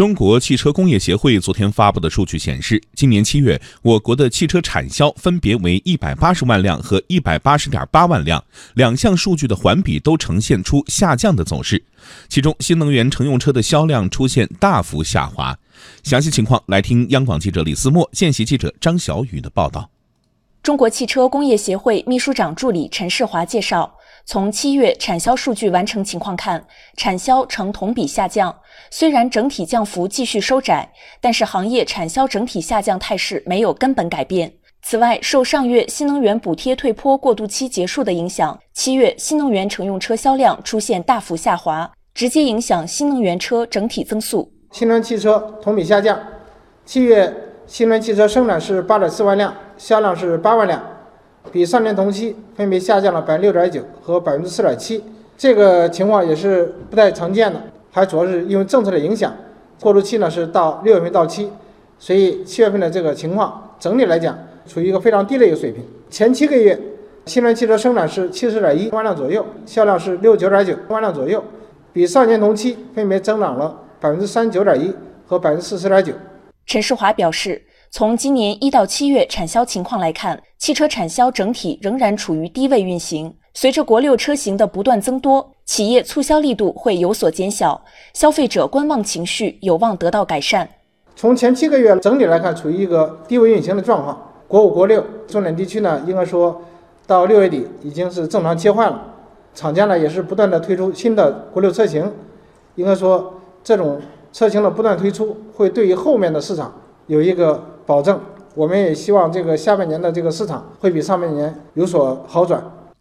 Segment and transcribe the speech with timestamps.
[0.00, 8.42] 中国汽车工业协会昨天发布的数据显示，今年七月，我国的汽车产销分别为一百八十万辆和一百八十点八万辆，
[8.72, 11.84] 两项数据的环比都呈现出下降的走势。
[12.30, 15.54] 其中，新能源乘用车的销量出现大幅下滑。
[16.02, 19.90] 详细情况，来听央广记者李思墨、见习记者张小雨的报道。
[20.62, 23.94] 中国汽车工业协会秘书长助理陈世华介绍。
[24.32, 26.64] 从七月产销数据完成情况看，
[26.96, 28.56] 产销呈同比下降。
[28.88, 30.88] 虽然整体降幅继续收窄，
[31.20, 34.52] 但是行业产销整体下降态势没有根本改变。
[34.82, 44.52] 此外，受上月新能源补贴退坡过渡期结束的影响，七月新能源乘用车销量出现大幅下滑，直接影响新能源车整体增速。
[44.70, 46.16] 新能源汽车同比下降，
[46.84, 47.34] 七月
[47.66, 50.80] 新能源汽车生产是八点四万辆，销量是八万辆。
[51.50, 55.02] 比上年同期分别下降了百分之六点九和百分之四点七，
[55.36, 59.34] 这个情况也是不太常见的，还主要是因为政策的影响，
[59.80, 61.50] 过渡期呢是到六月份到期，
[61.98, 65.82] 所以七月份的这个情况整体来讲处于一个非常低的一个水平。
[66.08, 66.78] 前七个月，
[67.26, 71.42] 新能源汽车生产是七十点一万辆左右，销量是六九点九万辆左右，
[71.92, 74.94] 比上年同期分别增长了百分之三十九点一
[75.26, 76.12] 和百分之四十点九。
[76.66, 77.62] 陈世华表示。
[77.92, 83.34] 从今年一到七月产销情况来看，汽车产销整体仍然处于低位运行。
[83.52, 87.82] 随着国六车型的不断增多，企业促销力度会有所减小，
[88.14, 90.68] 消费者观望情绪有望得到改善。
[91.16, 94.30] 从前七个月整体来看，处于一个低位运行的状况。
[94.46, 96.62] 国五、国六重点地区呢，应该说
[97.08, 99.02] 到六月底已经是正常切换了。
[99.52, 102.12] 厂家呢也是不断的推出新的国六车型，
[102.76, 104.00] 应该说这种
[104.32, 106.72] 车型的不断推出，会对于后面的市场
[107.08, 107.64] 有一个。
[107.90, 108.20] 保证，
[108.54, 112.62] 我们也希望这个下半年的这个市场会比上半年有所好转。